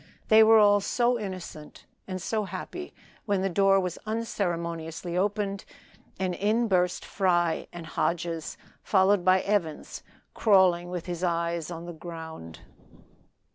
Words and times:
They 0.29 0.41
were 0.41 0.57
all 0.57 0.79
so 0.79 1.19
innocent 1.19 1.85
and 2.07 2.19
so 2.19 2.45
happy, 2.45 2.91
when 3.27 3.43
the 3.43 3.51
door 3.51 3.79
was 3.79 3.99
unceremoniously 4.07 5.15
opened, 5.15 5.63
and 6.19 6.33
in 6.33 6.67
burst 6.67 7.05
Fry 7.05 7.67
and 7.71 7.85
Hodges, 7.85 8.57
followed 8.81 9.23
by 9.23 9.41
Evans 9.41 10.01
crawling 10.33 10.89
with 10.89 11.05
his 11.05 11.23
eyes 11.23 11.69
on 11.69 11.85
the 11.85 11.93
ground. 11.93 12.61